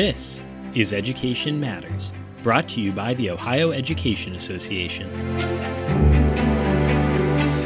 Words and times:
This 0.00 0.46
is 0.74 0.94
Education 0.94 1.60
Matters, 1.60 2.14
brought 2.42 2.66
to 2.70 2.80
you 2.80 2.90
by 2.90 3.12
the 3.12 3.28
Ohio 3.30 3.70
Education 3.70 4.34
Association. 4.34 5.10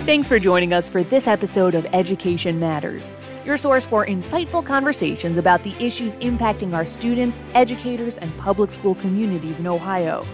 Thanks 0.04 0.26
for 0.26 0.40
joining 0.40 0.72
us 0.72 0.88
for 0.88 1.04
this 1.04 1.28
episode 1.28 1.76
of 1.76 1.86
Education 1.92 2.58
Matters, 2.58 3.08
your 3.44 3.56
source 3.56 3.86
for 3.86 4.04
insightful 4.04 4.66
conversations 4.66 5.38
about 5.38 5.62
the 5.62 5.76
issues 5.78 6.16
impacting 6.16 6.74
our 6.74 6.84
students, 6.84 7.38
educators, 7.54 8.18
and 8.18 8.36
public 8.38 8.72
school 8.72 8.96
communities 8.96 9.60
in 9.60 9.68
Ohio. 9.68 10.26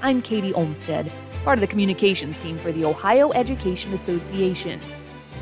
I'm 0.00 0.22
Katie 0.22 0.54
Olmstead, 0.54 1.12
part 1.44 1.58
of 1.58 1.60
the 1.60 1.66
communications 1.66 2.38
team 2.38 2.56
for 2.56 2.72
the 2.72 2.86
Ohio 2.86 3.32
Education 3.32 3.92
Association. 3.92 4.80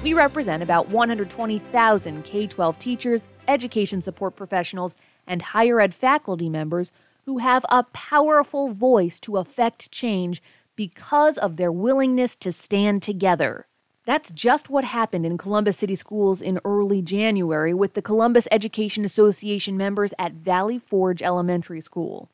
We 0.02 0.14
represent 0.14 0.64
about 0.64 0.88
120,000 0.88 2.24
K 2.24 2.48
12 2.48 2.78
teachers, 2.80 3.28
education 3.46 4.02
support 4.02 4.34
professionals, 4.34 4.96
and 5.26 5.42
higher 5.42 5.80
ed 5.80 5.94
faculty 5.94 6.48
members 6.48 6.92
who 7.24 7.38
have 7.38 7.64
a 7.68 7.84
powerful 7.84 8.72
voice 8.72 9.20
to 9.20 9.36
affect 9.36 9.90
change 9.90 10.42
because 10.76 11.38
of 11.38 11.56
their 11.56 11.72
willingness 11.72 12.34
to 12.36 12.50
stand 12.50 13.02
together. 13.02 13.66
That's 14.04 14.32
just 14.32 14.68
what 14.68 14.82
happened 14.82 15.24
in 15.24 15.38
Columbus 15.38 15.76
City 15.76 15.94
Schools 15.94 16.42
in 16.42 16.58
early 16.64 17.02
January 17.02 17.72
with 17.72 17.94
the 17.94 18.02
Columbus 18.02 18.48
Education 18.50 19.04
Association 19.04 19.76
members 19.76 20.12
at 20.18 20.32
Valley 20.32 20.78
Forge 20.78 21.22
Elementary 21.22 21.80
School. 21.80 22.28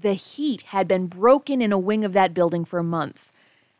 The 0.00 0.14
heat 0.14 0.62
had 0.62 0.86
been 0.86 1.08
broken 1.08 1.60
in 1.60 1.72
a 1.72 1.78
wing 1.78 2.04
of 2.04 2.12
that 2.12 2.34
building 2.34 2.64
for 2.64 2.82
months. 2.84 3.32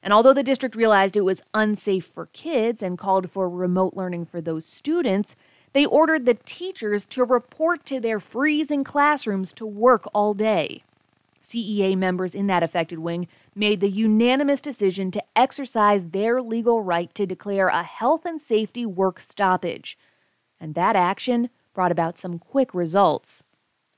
And 0.03 0.13
although 0.13 0.35
the 0.35 0.43
district 0.43 0.75
realized 0.75 1.17
it 1.17 1.21
was 1.21 1.45
unsafe 1.55 2.07
for 2.07 2.27
kids 2.33 2.83
and 2.83 2.99
called 2.99 3.31
for 3.31 3.49
remote 3.49 3.95
learning 3.95 4.27
for 4.27 4.41
those 4.41 4.67
students, 4.67 5.37
they 5.73 5.87
ordered 5.87 6.27
the 6.27 6.39
teachers 6.45 7.05
to 7.07 7.25
report 7.25 7.87
to 7.87 8.01
their 8.01 8.21
freezing 8.21 8.85
classrooms 8.85 9.53
to 9.55 9.67
work 9.67 10.09
all 10.13 10.35
day. 10.35 10.83
CEA 11.43 11.97
members 11.97 12.35
in 12.35 12.47
that 12.47 12.63
affected 12.63 12.99
wing 12.99 13.27
made 13.55 13.81
the 13.81 13.91
unanimous 13.91 14.61
decision 14.61 15.11
to 15.11 15.23
exercise 15.35 16.09
their 16.09 16.41
legal 16.41 16.83
right 16.83 17.13
to 17.15 17.27
declare 17.27 17.69
a 17.69 17.83
health 17.83 18.25
and 18.25 18.41
safety 18.41 18.87
work 18.87 19.19
stoppage. 19.19 19.99
And 20.61 20.75
that 20.75 20.95
action 20.95 21.51
brought 21.75 21.91
about 21.91 22.19
some 22.19 22.39
quick 22.39 22.73
results. 22.75 23.43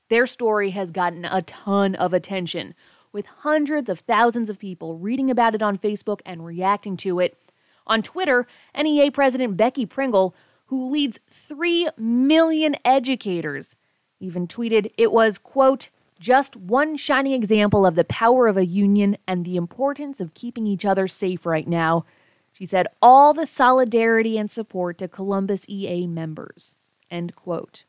Their 0.09 0.27
story 0.27 0.71
has 0.71 0.91
gotten 0.91 1.25
a 1.25 1.43
ton 1.43 1.95
of 1.95 2.13
attention, 2.13 2.75
with 3.13 3.27
hundreds 3.27 3.89
of 3.89 4.01
thousands 4.01 4.51
of 4.51 4.59
people 4.59 4.99
reading 4.99 5.31
about 5.31 5.55
it 5.55 5.63
on 5.63 5.79
Facebook 5.79 6.21
and 6.27 6.45
reacting 6.45 6.97
to 6.99 7.21
it. 7.21 7.39
On 7.87 8.03
Twitter, 8.03 8.47
NEA 8.77 9.11
President 9.13 9.57
Becky 9.57 9.87
Pringle, 9.87 10.35
who 10.67 10.91
leads 10.91 11.21
3 11.31 11.89
million 11.97 12.77
educators, 12.85 13.77
even 14.21 14.47
tweeted 14.47 14.91
it 14.97 15.13
was, 15.13 15.39
quote, 15.39 15.91
just 16.19 16.57
one 16.57 16.97
shining 16.97 17.33
example 17.33 17.85
of 17.85 17.97
the 17.97 18.05
power 18.05 18.47
of 18.47 18.57
a 18.57 18.65
union 18.65 19.17
and 19.27 19.45
the 19.45 19.57
importance 19.57 20.21
of 20.21 20.35
keeping 20.35 20.67
each 20.67 20.85
other 20.85 21.07
safe 21.07 21.45
right 21.45 21.69
now. 21.69 22.05
She 22.53 22.65
said, 22.65 22.87
all 23.03 23.35
the 23.35 23.47
solidarity 23.47 24.39
and 24.39 24.51
support 24.51 24.99
to 24.99 25.09
Columbus 25.09 25.69
EA 25.69 26.07
members. 26.07 26.77
End 27.11 27.35
quote. 27.35 27.85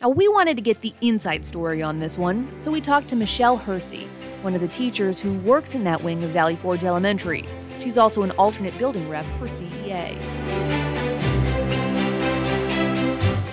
Now, 0.00 0.08
we 0.08 0.28
wanted 0.28 0.56
to 0.56 0.62
get 0.62 0.80
the 0.80 0.94
inside 1.02 1.44
story 1.44 1.82
on 1.82 1.98
this 1.98 2.16
one, 2.16 2.50
so 2.62 2.70
we 2.70 2.80
talked 2.80 3.08
to 3.08 3.16
Michelle 3.16 3.58
Hersey, 3.58 4.08
one 4.40 4.54
of 4.54 4.62
the 4.62 4.68
teachers 4.68 5.20
who 5.20 5.34
works 5.40 5.74
in 5.74 5.84
that 5.84 6.02
wing 6.02 6.24
of 6.24 6.30
Valley 6.30 6.56
Forge 6.56 6.84
Elementary. 6.84 7.44
She's 7.80 7.98
also 7.98 8.22
an 8.22 8.30
alternate 8.32 8.78
building 8.78 9.08
rep 9.10 9.26
for 9.38 9.46
CEA. 9.46 10.79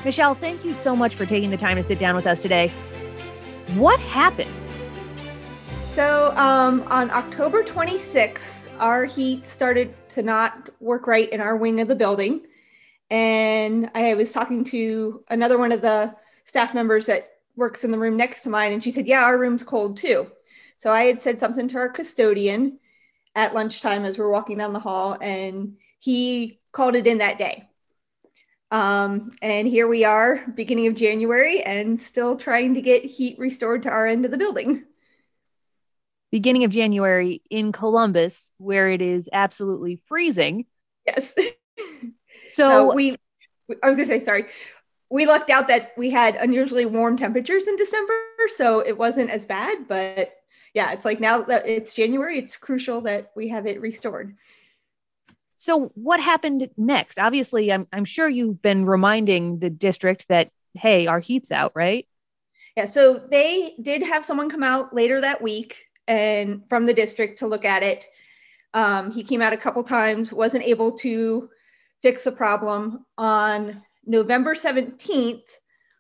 Michelle, 0.08 0.36
thank 0.36 0.64
you 0.64 0.74
so 0.74 0.96
much 0.96 1.16
for 1.16 1.26
taking 1.26 1.50
the 1.50 1.58
time 1.58 1.76
to 1.76 1.84
sit 1.84 2.00
down 2.00 2.16
with 2.16 2.26
us 2.26 2.42
today. 2.42 2.70
What 3.76 4.00
happened? 4.00 4.50
So, 5.92 6.34
um, 6.38 6.88
on 6.88 7.12
October 7.12 7.62
26th, 7.62 8.70
our 8.80 9.04
heat 9.04 9.46
started 9.46 9.94
to 10.12 10.24
not 10.24 10.70
work 10.80 11.08
right 11.08 11.30
in 11.30 11.42
our 11.42 11.58
wing 11.58 11.82
of 11.82 11.90
the 11.90 11.96
building. 11.96 12.46
And 13.12 13.92
I 13.96 14.14
was 14.14 14.32
talking 14.32 14.64
to 14.64 15.26
another 15.28 15.58
one 15.58 15.74
of 15.74 15.82
the 15.82 16.16
staff 16.46 16.74
members 16.74 17.08
that 17.08 17.40
works 17.58 17.84
in 17.84 17.92
the 17.92 18.00
room 18.00 18.16
next 18.16 18.44
to 18.44 18.50
mine, 18.50 18.72
and 18.72 18.82
she 18.82 18.92
said, 18.92 19.08
Yeah, 19.08 19.24
our 19.24 19.38
room's 19.38 19.66
cold 19.66 19.98
too. 19.98 20.32
So 20.78 20.90
I 20.90 21.04
had 21.04 21.20
said 21.20 21.38
something 21.38 21.68
to 21.68 21.80
our 21.80 21.90
custodian 21.90 22.80
at 23.36 23.54
lunchtime 23.54 24.06
as 24.06 24.18
we 24.18 24.24
are 24.24 24.32
walking 24.32 24.58
down 24.58 24.72
the 24.72 24.80
hall, 24.80 25.18
and 25.20 25.76
he 26.00 26.62
called 26.72 26.96
it 26.96 27.08
in 27.08 27.18
that 27.18 27.38
day. 27.38 27.68
Um, 28.70 29.32
and 29.42 29.68
here 29.68 29.88
we 29.88 30.04
are, 30.04 30.44
beginning 30.56 30.88
of 30.88 30.96
January, 30.96 31.62
and 31.62 32.02
still 32.02 32.36
trying 32.36 32.74
to 32.74 32.82
get 32.82 33.06
heat 33.06 33.40
restored 33.40 33.84
to 33.84 33.90
our 33.90 34.08
end 34.08 34.26
of 34.26 34.32
the 34.32 34.38
building. 34.38 34.84
Beginning 36.32 36.66
of 36.66 36.72
January 36.72 37.42
in 37.50 37.72
Columbus, 37.72 38.52
where 38.58 38.90
it 38.90 39.02
is 39.02 39.30
absolutely 39.32 40.02
freezing. 40.08 40.66
Yes. 41.06 41.34
So, 42.54 42.90
so 42.90 42.94
we, 42.94 43.16
I 43.84 43.90
was 43.90 43.98
gonna 43.98 44.08
say, 44.08 44.20
sorry, 44.20 44.46
we 45.10 45.26
lucked 45.26 45.50
out 45.50 45.68
that 45.68 45.94
we 45.98 46.10
had 46.10 46.36
unusually 46.36 46.86
warm 46.86 47.18
temperatures 47.18 47.68
in 47.68 47.76
December, 47.76 48.14
so 48.48 48.80
it 48.80 48.98
wasn't 48.98 49.30
as 49.30 49.46
bad. 49.46 49.88
But 49.88 50.34
yeah, 50.74 50.92
it's 50.92 51.06
like 51.06 51.20
now 51.20 51.42
that 51.44 51.68
it's 51.68 51.94
January, 51.94 52.40
it's 52.40 52.58
crucial 52.58 53.02
that 53.02 53.32
we 53.36 53.50
have 53.50 53.68
it 53.68 53.82
restored. 53.82 54.36
So, 55.58 55.92
what 55.96 56.20
happened 56.20 56.70
next? 56.78 57.20
Obviously, 57.20 57.72
I'm, 57.72 57.88
I'm 57.92 58.06
sure 58.06 58.30
you've 58.30 58.62
been 58.62 58.86
reminding 58.86 59.60
the 59.60 59.70
district 59.70 60.28
that, 60.30 60.52
hey, 60.74 61.08
our 61.08 61.20
heat's 61.20 61.52
out, 61.52 61.74
right? 61.76 62.08
Yeah. 62.76 62.86
So, 62.86 63.22
they 63.30 63.76
did 63.82 64.04
have 64.04 64.24
someone 64.24 64.50
come 64.50 64.64
out 64.64 64.94
later 64.94 65.20
that 65.22 65.42
week 65.42 65.78
and 66.08 66.62
from 66.70 66.86
the 66.86 66.94
district 66.94 67.40
to 67.40 67.48
look 67.48 67.66
at 67.66 67.84
it. 67.84 68.08
Um, 68.74 69.12
he 69.12 69.24
came 69.24 69.42
out 69.42 69.54
a 69.54 69.58
couple 69.58 69.84
times, 69.84 70.32
wasn't 70.32 70.64
able 70.64 70.94
to 71.00 71.50
fix 72.02 72.24
the 72.24 72.32
problem 72.32 73.06
on 73.18 73.84
November 74.08 74.56
17th, 74.56 75.58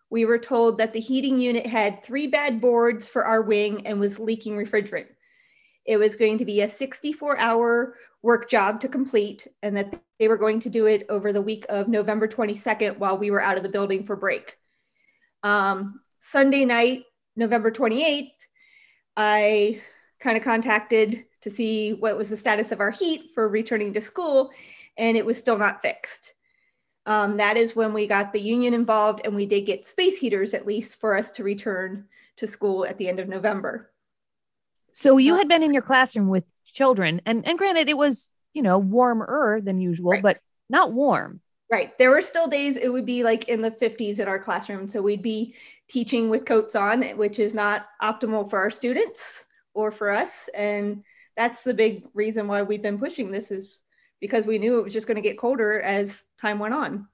we 0.10 0.24
were 0.24 0.40
told 0.40 0.78
that 0.78 0.94
the 0.94 1.00
heating 1.00 1.38
unit 1.38 1.66
had 1.66 2.02
three 2.02 2.28
bad 2.28 2.62
boards 2.62 3.08
for 3.08 3.26
our 3.26 3.42
wing 3.42 3.86
and 3.86 4.00
was 4.00 4.20
leaking 4.20 4.56
refrigerant. 4.56 5.08
It 5.86 5.98
was 5.98 6.16
going 6.16 6.38
to 6.38 6.46
be 6.46 6.62
a 6.62 6.70
64 6.70 7.38
hour 7.38 7.96
work 8.22 8.50
job 8.50 8.82
to 8.82 8.88
complete, 8.88 9.48
and 9.62 9.78
that 9.78 10.02
they 10.20 10.28
were 10.28 10.38
going 10.38 10.60
to 10.62 10.70
do 10.70 10.86
it 10.88 11.06
over 11.10 11.32
the 11.32 11.42
week 11.42 11.66
of 11.70 11.88
November 11.88 12.28
22nd 12.28 12.98
while 12.98 13.18
we 13.18 13.32
were 13.32 13.42
out 13.42 13.58
of 13.58 13.64
the 13.64 13.70
building 13.70 14.06
for 14.06 14.16
break. 14.16 14.58
Um, 15.44 16.02
Sunday 16.20 16.66
night, 16.66 17.04
November 17.36 17.72
28th, 17.72 18.32
I 19.16 19.82
kind 20.20 20.38
of 20.38 20.44
contacted 20.44 21.26
to 21.42 21.50
see 21.50 21.94
what 21.94 22.18
was 22.18 22.30
the 22.30 22.38
status 22.38 22.72
of 22.72 22.80
our 22.80 22.92
heat 22.92 23.32
for 23.36 23.48
returning 23.48 23.94
to 23.94 24.02
school, 24.02 24.52
and 24.98 25.16
it 25.16 25.26
was 25.26 25.38
still 25.38 25.58
not 25.58 25.82
fixed 25.82 26.34
um, 27.08 27.38
that 27.38 27.56
is 27.56 27.74
when 27.74 27.94
we 27.94 28.06
got 28.06 28.34
the 28.34 28.40
union 28.40 28.74
involved 28.74 29.22
and 29.24 29.34
we 29.34 29.46
did 29.46 29.62
get 29.62 29.86
space 29.86 30.18
heaters 30.18 30.54
at 30.54 30.68
least 30.68 31.00
for 31.00 31.16
us 31.16 31.32
to 31.32 31.44
return 31.44 32.06
to 32.36 32.46
school 32.46 32.86
at 32.86 32.98
the 32.98 33.08
end 33.08 33.22
of 33.22 33.30
November. 33.30 33.90
So 34.92 35.18
you 35.18 35.36
had 35.36 35.48
been 35.48 35.64
in 35.64 35.74
your 35.74 35.82
classroom 35.82 36.28
with 36.28 36.44
children 36.78 37.22
and, 37.26 37.46
and 37.48 37.58
granted 37.58 37.90
it 37.90 37.98
was, 37.98 38.32
you 38.54 38.62
know, 38.62 38.78
warmer 38.78 39.60
than 39.62 39.82
usual, 39.82 40.12
right. 40.12 40.22
but 40.22 40.40
not 40.70 40.94
warm. 40.94 41.42
Right. 41.70 41.98
There 41.98 42.12
were 42.12 42.22
still 42.22 42.48
days 42.48 42.78
it 42.78 42.88
would 42.88 43.06
be 43.06 43.24
like 43.24 43.50
in 43.50 43.62
the 43.62 43.72
50s 43.72 44.20
in 44.20 44.28
our 44.28 44.40
classroom. 44.40 44.88
So 44.88 45.02
we'd 45.02 45.24
be 45.24 45.56
teaching 45.90 46.30
with 46.30 46.46
coats 46.46 46.76
on, 46.76 47.02
which 47.18 47.40
is 47.40 47.54
not 47.54 47.88
optimal 48.02 48.50
for 48.50 48.60
our 48.60 48.70
students 48.70 49.44
or 49.74 49.92
for 49.92 50.12
us. 50.12 50.50
And 50.56 51.04
that's 51.36 51.64
the 51.64 51.74
big 51.74 52.06
reason 52.14 52.48
why 52.48 52.62
we've 52.62 52.82
been 52.82 53.00
pushing 53.00 53.32
this 53.32 53.52
is 53.52 53.82
because 54.22 54.46
we 54.46 54.60
knew 54.60 54.80
it 54.80 54.84
was 54.84 54.94
just 54.94 55.08
going 55.08 55.16
to 55.16 55.22
get 55.22 55.38
colder 55.38 55.82
as 55.82 56.24
time 56.40 56.60
went 56.60 56.74
on. 56.74 57.08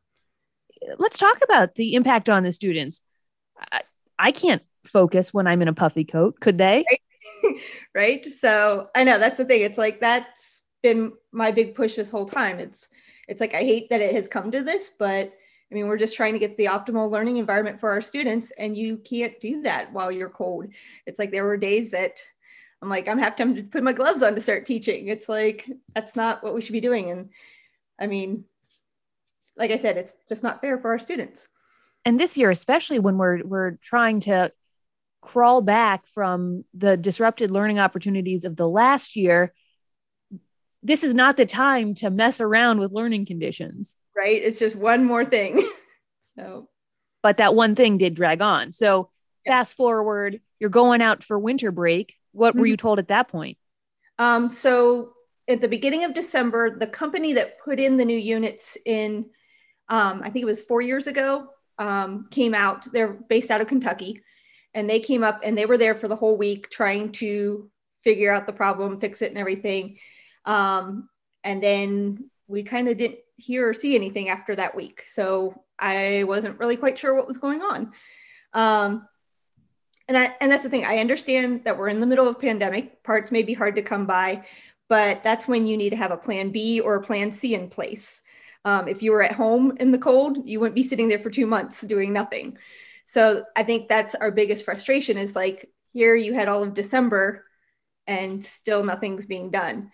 Let's 0.98 1.18
talk 1.18 1.40
about 1.44 1.76
the 1.76 1.96
impact 1.96 2.30
on 2.30 2.44
the 2.44 2.54
students. 2.54 3.02
I, 3.72 3.82
I 4.20 4.32
can't 4.32 4.62
focus 4.86 5.34
when 5.34 5.48
I'm 5.48 5.62
in 5.62 5.68
a 5.68 5.74
puffy 5.74 6.04
coat. 6.04 6.40
Could 6.40 6.58
they? 6.58 6.86
Right? 6.90 7.02
right. 7.96 8.26
So 8.34 8.90
I 8.96 9.04
know 9.04 9.20
that's 9.20 9.38
the 9.38 9.46
thing. 9.46 9.62
It's 9.62 9.78
like 9.78 10.00
that's 10.00 10.62
been 10.82 11.14
my 11.32 11.52
big 11.52 11.76
push 11.76 11.96
this 11.96 12.10
whole 12.10 12.26
time. 12.26 12.60
It's 12.60 12.90
it's 13.28 13.42
like 13.42 13.54
I 13.54 13.62
hate 13.62 13.90
that 13.90 14.02
it 14.02 14.14
has 14.14 14.28
come 14.28 14.52
to 14.52 14.64
this, 14.64 14.90
but 14.90 15.34
I 15.72 15.76
mean, 15.76 15.88
we're 15.88 15.98
just 15.98 16.16
trying 16.16 16.34
to 16.34 16.40
get 16.40 16.56
the 16.56 16.66
optimal 16.66 17.10
learning 17.10 17.38
environment 17.38 17.80
for 17.80 17.90
our 17.90 18.02
students, 18.02 18.52
and 18.52 18.78
you 18.78 18.98
can't 18.98 19.40
do 19.42 19.64
that 19.64 19.92
while 19.92 20.12
you're 20.12 20.30
cold. 20.30 20.68
It's 21.08 21.18
like 21.18 21.32
there 21.32 21.46
were 21.46 21.58
days 21.58 21.92
that 21.92 22.22
I'm 22.82 22.90
like, 22.90 23.08
I'm 23.08 23.18
half 23.18 23.40
have 23.40 23.56
to 23.56 23.64
put 23.64 23.82
my 23.82 23.94
gloves 23.94 24.22
on 24.22 24.36
to 24.36 24.42
start 24.42 24.66
teaching. 24.66 25.08
It's 25.08 25.30
like, 25.30 25.68
that's 25.96 26.16
not 26.16 26.44
what 26.44 26.54
we 26.54 26.62
should 26.62 26.74
be 26.74 26.82
doing. 26.82 27.10
And 27.10 27.30
I 28.00 28.08
mean, 28.08 28.44
like 29.56 29.72
I 29.72 29.78
said, 29.78 29.98
it's 29.98 30.14
just 30.28 30.44
not 30.44 30.62
fair 30.62 30.78
for 30.78 30.92
our 30.92 31.00
students. 31.00 31.48
And 32.06 32.20
this 32.20 32.36
year, 32.36 32.50
especially 32.50 33.00
when 33.00 33.18
we're 33.18 33.42
we're 33.44 33.80
trying 33.82 34.20
to 34.22 34.52
crawl 35.24 35.62
back 35.62 36.04
from 36.14 36.66
the 36.74 36.98
disrupted 36.98 37.50
learning 37.50 37.80
opportunities 37.80 38.44
of 38.46 38.56
the 38.56 38.68
last 38.68 39.16
year, 39.16 39.54
this 40.84 41.04
is 41.04 41.14
not 41.14 41.38
the 41.38 41.46
time 41.46 41.96
to 41.96 42.10
mess 42.10 42.42
around 42.42 42.80
with 42.80 42.92
learning 42.92 43.26
conditions. 43.26 43.96
Right. 44.16 44.42
It's 44.44 44.60
just 44.60 44.76
one 44.76 45.06
more 45.06 45.26
thing. 45.26 45.68
so 46.38 46.68
but 47.24 47.38
that 47.38 47.56
one 47.56 47.74
thing 47.74 47.98
did 47.98 48.14
drag 48.14 48.42
on. 48.42 48.72
So 48.72 49.10
fast 49.48 49.76
forward, 49.76 50.42
you're 50.60 50.70
going 50.70 51.02
out 51.02 51.24
for 51.24 51.40
winter 51.40 51.72
break. 51.72 52.14
What 52.34 52.52
mm-hmm. 52.52 52.60
were 52.60 52.68
you 52.68 52.78
told 52.78 53.00
at 53.00 53.08
that 53.08 53.30
point? 53.30 53.58
Um, 54.20 54.50
so 54.50 55.14
at 55.48 55.62
the 55.62 55.68
beginning 55.68 56.04
of 56.04 56.14
December, 56.14 56.78
the 56.78 56.86
company 56.86 57.34
that 57.34 57.60
put 57.60 57.80
in 57.80 57.98
the 57.98 58.06
new 58.06 58.18
units 58.18 58.78
in, 58.86 59.30
um, 59.90 60.22
I 60.24 60.30
think 60.30 60.44
it 60.44 60.46
was 60.46 60.62
four 60.62 60.82
years 60.82 61.08
ago, 61.08 61.48
um, 61.80 62.28
came 62.30 62.54
out. 62.54 62.92
They're 62.92 63.14
based 63.14 63.50
out 63.50 63.62
of 63.62 63.68
Kentucky, 63.68 64.22
and 64.74 64.90
they 64.90 65.00
came 65.00 65.24
up 65.24 65.42
and 65.44 65.58
they 65.58 65.66
were 65.66 65.78
there 65.78 65.96
for 65.96 66.08
the 66.08 66.16
whole 66.16 66.38
week 66.38 66.70
trying 66.70 67.12
to 67.14 67.70
figure 68.04 68.32
out 68.32 68.46
the 68.46 68.54
problem, 68.54 69.00
fix 69.00 69.22
it, 69.22 69.30
and 69.30 69.38
everything. 69.38 69.98
Um, 70.46 71.10
and 71.44 71.62
then 71.62 72.30
we 72.48 72.64
kind 72.64 72.88
of 72.88 72.98
didn't 72.98 73.20
hear 73.38 73.68
or 73.68 73.74
see 73.74 73.96
anything 73.96 74.30
after 74.30 74.56
that 74.56 74.76
week, 74.76 75.04
so 75.08 75.64
I 75.80 76.24
wasn't 76.26 76.60
really 76.60 76.78
quite 76.78 77.00
sure 77.00 77.14
what 77.14 77.28
was 77.28 77.38
going 77.38 77.62
on. 77.62 77.92
Um, 78.54 79.08
and 80.08 80.18
I, 80.18 80.36
and 80.42 80.52
that's 80.52 80.64
the 80.64 80.70
thing. 80.70 80.86
I 80.86 80.98
understand 80.98 81.64
that 81.64 81.78
we're 81.78 81.88
in 81.88 82.00
the 82.00 82.06
middle 82.06 82.28
of 82.28 82.40
pandemic. 82.40 83.04
Parts 83.04 83.32
may 83.32 83.42
be 83.42 83.54
hard 83.54 83.76
to 83.76 83.82
come 83.82 84.06
by, 84.06 84.46
but 84.90 85.24
that's 85.24 85.48
when 85.48 85.66
you 85.66 85.78
need 85.78 85.92
to 85.92 85.96
have 85.96 86.12
a 86.12 86.18
plan 86.18 86.52
B 86.52 86.82
or 86.82 86.96
a 86.96 87.02
plan 87.02 87.32
C 87.32 87.56
in 87.56 87.70
place. 87.70 88.22
Um, 88.66 88.88
if 88.88 89.02
you 89.02 89.12
were 89.12 89.24
at 89.24 89.34
home 89.34 89.76
in 89.80 89.92
the 89.92 89.98
cold, 89.98 90.48
you 90.48 90.60
wouldn't 90.60 90.76
be 90.76 90.88
sitting 90.88 91.08
there 91.08 91.20
for 91.20 91.30
two 91.30 91.48
months 91.48 91.82
doing 91.82 92.14
nothing. 92.14 92.58
So 93.06 93.46
I 93.56 93.64
think 93.64 93.88
that's 93.88 94.16
our 94.16 94.32
biggest 94.32 94.66
frustration 94.66 95.18
is 95.18 95.36
like 95.36 95.70
here 95.92 96.16
you 96.16 96.34
had 96.34 96.48
all 96.48 96.64
of 96.64 96.74
December 96.74 97.46
and 98.08 98.44
still 98.44 98.84
nothing's 98.84 99.26
being 99.26 99.52
done. 99.52 99.92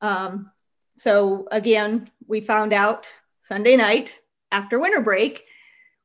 Um, 0.00 0.50
so 0.96 1.48
again, 1.50 2.10
we 2.26 2.40
found 2.40 2.72
out 2.72 3.08
Sunday 3.42 3.76
night 3.76 4.14
after 4.50 4.78
winter 4.78 5.00
break 5.00 5.44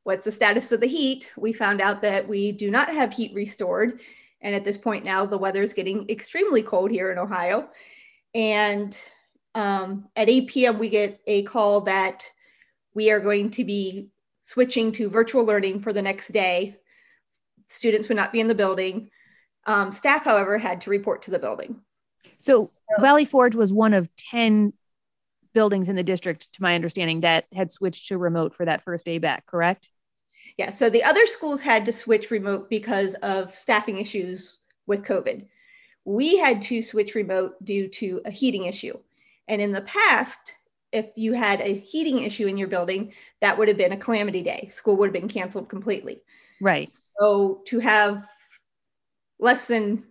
what's 0.04 0.26
the 0.26 0.32
status 0.32 0.70
of 0.70 0.80
the 0.80 0.86
heat? 0.86 1.32
We 1.36 1.52
found 1.52 1.80
out 1.80 2.02
that 2.02 2.28
we 2.28 2.52
do 2.52 2.70
not 2.70 2.90
have 2.90 3.12
heat 3.12 3.34
restored. 3.34 4.00
And 4.40 4.54
at 4.54 4.62
this 4.62 4.78
point 4.78 5.04
now, 5.04 5.26
the 5.26 5.38
weather 5.38 5.62
is 5.62 5.72
getting 5.72 6.08
extremely 6.08 6.62
cold 6.62 6.90
here 6.90 7.10
in 7.10 7.18
Ohio. 7.18 7.68
And 8.34 8.96
um, 9.54 10.08
at 10.14 10.28
8 10.28 10.46
p.m., 10.46 10.78
we 10.78 10.90
get 10.90 11.20
a 11.26 11.42
call 11.44 11.82
that 11.82 12.30
we 12.92 13.10
are 13.10 13.20
going 13.20 13.50
to 13.52 13.64
be 13.64 14.10
switching 14.44 14.92
to 14.92 15.08
virtual 15.08 15.42
learning 15.42 15.80
for 15.80 15.92
the 15.92 16.02
next 16.02 16.28
day. 16.28 16.76
Students 17.68 18.08
would 18.08 18.16
not 18.16 18.30
be 18.30 18.40
in 18.40 18.46
the 18.46 18.54
building. 18.54 19.10
Um, 19.66 19.90
staff, 19.90 20.24
however, 20.24 20.58
had 20.58 20.82
to 20.82 20.90
report 20.90 21.22
to 21.22 21.30
the 21.30 21.38
building. 21.38 21.80
So, 22.36 22.70
Valley 23.00 23.24
Forge 23.24 23.54
was 23.54 23.72
one 23.72 23.94
of 23.94 24.14
10 24.16 24.74
buildings 25.54 25.88
in 25.88 25.96
the 25.96 26.02
district, 26.02 26.52
to 26.52 26.62
my 26.62 26.74
understanding, 26.74 27.22
that 27.22 27.46
had 27.54 27.72
switched 27.72 28.08
to 28.08 28.18
remote 28.18 28.54
for 28.54 28.66
that 28.66 28.84
first 28.84 29.06
day 29.06 29.16
back, 29.16 29.46
correct? 29.46 29.88
Yeah. 30.58 30.70
So 30.70 30.90
the 30.90 31.04
other 31.04 31.24
schools 31.24 31.62
had 31.62 31.86
to 31.86 31.92
switch 31.92 32.30
remote 32.30 32.68
because 32.68 33.14
of 33.22 33.50
staffing 33.50 33.98
issues 33.98 34.58
with 34.86 35.04
COVID. 35.04 35.46
We 36.04 36.36
had 36.36 36.60
to 36.62 36.82
switch 36.82 37.14
remote 37.14 37.64
due 37.64 37.88
to 37.88 38.20
a 38.26 38.30
heating 38.30 38.64
issue. 38.64 38.98
And 39.48 39.62
in 39.62 39.72
the 39.72 39.80
past, 39.80 40.52
if 40.94 41.06
you 41.16 41.32
had 41.32 41.60
a 41.60 41.74
heating 41.74 42.22
issue 42.22 42.46
in 42.46 42.56
your 42.56 42.68
building, 42.68 43.12
that 43.40 43.58
would 43.58 43.68
have 43.68 43.76
been 43.76 43.92
a 43.92 43.96
calamity 43.96 44.42
day. 44.42 44.68
School 44.72 44.96
would 44.96 45.06
have 45.06 45.20
been 45.20 45.28
canceled 45.28 45.68
completely. 45.68 46.22
Right. 46.60 46.94
So 47.20 47.62
to 47.66 47.78
have 47.80 48.26
less 49.38 49.66
than 49.66 50.04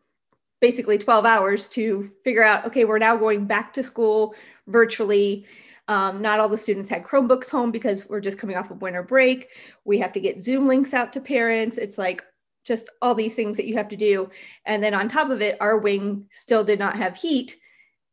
basically 0.62 0.98
12 0.98 1.26
hours 1.26 1.68
to 1.70 2.12
figure 2.24 2.44
out, 2.44 2.66
okay, 2.68 2.86
we're 2.86 3.00
now 3.00 3.18
going 3.18 3.46
back 3.46 3.74
to 3.74 3.84
school 3.84 4.36
virtually 4.68 5.46
um, 5.88 6.22
not 6.22 6.40
all 6.40 6.50
the 6.50 6.58
students 6.58 6.90
had 6.90 7.04
Chromebooks 7.04 7.50
home 7.50 7.72
because 7.72 8.08
we're 8.08 8.22
just 8.22 8.38
coming 8.38 8.56
off 8.56 8.72
of 8.72 8.82
winter 8.82 9.04
break. 9.04 9.50
We 9.84 10.00
have 10.00 10.14
to 10.14 10.22
get 10.22 10.42
Zoom 10.42 10.68
links 10.68 10.94
out 10.94 11.14
to 11.14 11.22
parents. 11.22 11.78
It's 11.78 11.98
like 11.98 12.24
just 12.64 12.90
all 13.02 13.14
these 13.14 13.36
things 13.36 13.58
that 13.58 13.68
you 13.68 13.76
have 13.76 13.90
to 13.90 13.98
do. 13.98 14.30
And 14.66 14.82
then 14.82 14.94
on 14.94 15.10
top 15.10 15.30
of 15.30 15.42
it, 15.42 15.58
our 15.60 15.78
wing 15.78 16.28
still 16.32 16.64
did 16.64 16.80
not 16.80 16.96
have 16.96 17.18
heat. 17.18 17.58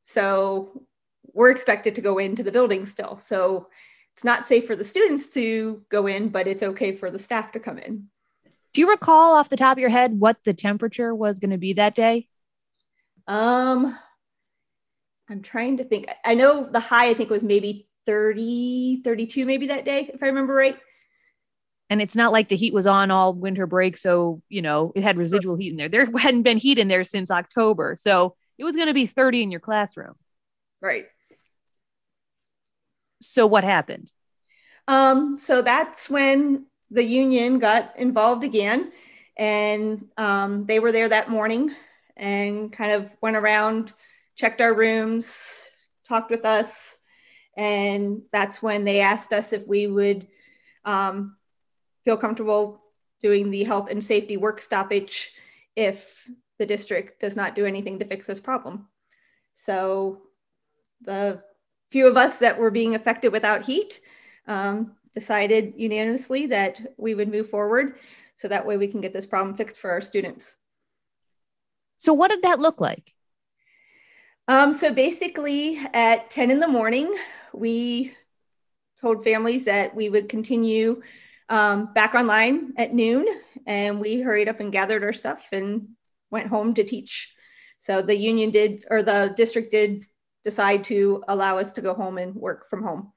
So 0.02 0.82
we're 1.32 1.50
expected 1.50 1.94
to 1.94 2.00
go 2.00 2.18
into 2.18 2.42
the 2.42 2.52
building 2.52 2.86
still. 2.86 3.18
So 3.18 3.68
it's 4.14 4.24
not 4.24 4.46
safe 4.46 4.66
for 4.66 4.76
the 4.76 4.84
students 4.84 5.28
to 5.30 5.82
go 5.88 6.06
in, 6.06 6.28
but 6.28 6.46
it's 6.46 6.62
okay 6.62 6.92
for 6.92 7.10
the 7.10 7.18
staff 7.18 7.52
to 7.52 7.60
come 7.60 7.78
in. 7.78 8.08
Do 8.72 8.80
you 8.80 8.90
recall 8.90 9.34
off 9.34 9.48
the 9.48 9.56
top 9.56 9.76
of 9.76 9.80
your 9.80 9.90
head 9.90 10.18
what 10.18 10.36
the 10.44 10.54
temperature 10.54 11.14
was 11.14 11.38
going 11.38 11.50
to 11.50 11.58
be 11.58 11.72
that 11.74 11.94
day? 11.94 12.28
Um, 13.26 13.96
I'm 15.28 15.42
trying 15.42 15.78
to 15.78 15.84
think. 15.84 16.08
I 16.24 16.34
know 16.34 16.68
the 16.70 16.80
high, 16.80 17.08
I 17.08 17.14
think, 17.14 17.30
was 17.30 17.42
maybe 17.42 17.88
30, 18.06 19.02
32, 19.02 19.46
maybe 19.46 19.68
that 19.68 19.84
day, 19.84 20.10
if 20.12 20.22
I 20.22 20.26
remember 20.26 20.54
right. 20.54 20.76
And 21.88 22.00
it's 22.00 22.14
not 22.14 22.32
like 22.32 22.48
the 22.48 22.56
heat 22.56 22.72
was 22.72 22.86
on 22.86 23.10
all 23.10 23.32
winter 23.32 23.66
break. 23.66 23.96
So, 23.96 24.42
you 24.48 24.62
know, 24.62 24.92
it 24.94 25.02
had 25.02 25.16
residual 25.16 25.56
heat 25.56 25.70
in 25.70 25.76
there. 25.76 25.88
There 25.88 26.08
hadn't 26.18 26.42
been 26.42 26.58
heat 26.58 26.78
in 26.78 26.88
there 26.88 27.02
since 27.02 27.30
October. 27.30 27.96
So 27.98 28.36
it 28.58 28.64
was 28.64 28.76
going 28.76 28.88
to 28.88 28.94
be 28.94 29.06
30 29.06 29.42
in 29.42 29.50
your 29.50 29.60
classroom. 29.60 30.14
Right. 30.80 31.06
So 33.20 33.46
what 33.46 33.64
happened? 33.64 34.10
Um, 34.88 35.36
so 35.38 35.62
that's 35.62 36.08
when 36.10 36.66
the 36.90 37.04
union 37.04 37.58
got 37.58 37.96
involved 37.96 38.44
again. 38.44 38.92
And 39.36 40.08
um, 40.16 40.66
they 40.66 40.80
were 40.80 40.92
there 40.92 41.08
that 41.08 41.30
morning 41.30 41.74
and 42.16 42.72
kind 42.72 42.92
of 42.92 43.10
went 43.20 43.36
around 43.36 43.92
checked 44.36 44.60
our 44.62 44.72
rooms, 44.72 45.68
talked 46.08 46.30
with 46.30 46.46
us, 46.46 46.96
and 47.56 48.22
that's 48.32 48.62
when 48.62 48.84
they 48.84 49.00
asked 49.00 49.34
us 49.34 49.52
if 49.52 49.66
we 49.66 49.86
would 49.86 50.26
um, 50.84 51.36
feel 52.04 52.16
comfortable 52.16 52.82
doing 53.20 53.50
the 53.50 53.64
health 53.64 53.88
and 53.90 54.02
safety 54.02 54.38
work 54.38 54.62
stoppage 54.62 55.32
if 55.76 56.26
the 56.58 56.64
district 56.64 57.20
does 57.20 57.36
not 57.36 57.54
do 57.54 57.66
anything 57.66 57.98
to 57.98 58.06
fix 58.06 58.26
this 58.26 58.40
problem. 58.40 58.88
So 59.54 60.22
the 61.02 61.42
few 61.90 62.06
of 62.06 62.16
us 62.16 62.38
that 62.38 62.58
were 62.58 62.70
being 62.70 62.94
affected 62.94 63.32
without 63.32 63.64
heat 63.64 64.00
um, 64.46 64.92
decided 65.12 65.74
unanimously 65.76 66.46
that 66.46 66.80
we 66.96 67.14
would 67.14 67.30
move 67.30 67.50
forward 67.50 67.94
so 68.34 68.48
that 68.48 68.66
way 68.66 68.76
we 68.76 68.88
can 68.88 69.00
get 69.00 69.12
this 69.12 69.26
problem 69.26 69.56
fixed 69.56 69.76
for 69.76 69.90
our 69.90 70.00
students. 70.00 70.56
So 71.98 72.14
what 72.14 72.30
did 72.30 72.42
that 72.42 72.60
look 72.60 72.80
like? 72.80 73.14
Um, 74.48 74.72
so 74.72 74.92
basically, 74.92 75.78
at 75.92 76.30
10 76.30 76.50
in 76.50 76.58
the 76.58 76.66
morning, 76.66 77.14
we 77.52 78.14
told 79.00 79.22
families 79.22 79.66
that 79.66 79.94
we 79.94 80.08
would 80.08 80.28
continue 80.28 81.02
um, 81.48 81.92
back 81.92 82.14
online 82.14 82.72
at 82.76 82.94
noon, 82.94 83.26
and 83.66 84.00
we 84.00 84.20
hurried 84.20 84.48
up 84.48 84.60
and 84.60 84.72
gathered 84.72 85.04
our 85.04 85.12
stuff 85.12 85.48
and 85.52 85.88
went 86.30 86.48
home 86.48 86.74
to 86.74 86.84
teach. 86.84 87.34
So 87.78 88.02
the 88.02 88.16
union 88.16 88.50
did, 88.50 88.84
or 88.90 89.02
the 89.02 89.34
district 89.36 89.70
did 89.70 90.06
decide 90.44 90.84
to 90.84 91.22
allow 91.28 91.58
us 91.58 91.72
to 91.74 91.80
go 91.80 91.94
home 91.94 92.18
and 92.18 92.34
work 92.34 92.68
from 92.68 92.82
home. 92.82 93.12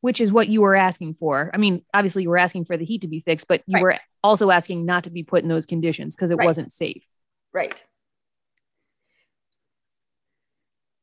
Which 0.00 0.20
is 0.20 0.32
what 0.32 0.48
you 0.48 0.60
were 0.62 0.74
asking 0.74 1.14
for. 1.14 1.50
I 1.54 1.58
mean, 1.58 1.84
obviously, 1.94 2.24
you 2.24 2.30
were 2.30 2.38
asking 2.38 2.64
for 2.64 2.76
the 2.76 2.84
heat 2.84 3.02
to 3.02 3.08
be 3.08 3.20
fixed, 3.20 3.46
but 3.46 3.62
you 3.66 3.74
right. 3.74 3.82
were 3.82 3.98
also 4.24 4.50
asking 4.50 4.84
not 4.84 5.04
to 5.04 5.10
be 5.10 5.22
put 5.22 5.42
in 5.42 5.48
those 5.48 5.66
conditions 5.66 6.16
because 6.16 6.30
it 6.30 6.36
right. 6.36 6.46
wasn't 6.46 6.72
safe. 6.72 7.04
Right. 7.52 7.82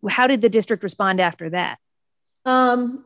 how 0.08 0.28
did 0.28 0.42
the 0.42 0.50
district 0.50 0.84
respond 0.84 1.20
after 1.20 1.50
that? 1.50 1.78
Um, 2.46 3.06